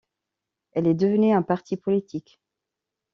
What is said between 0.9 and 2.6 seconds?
devenue un parti politique.